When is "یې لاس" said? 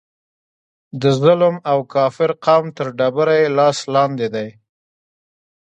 3.41-3.77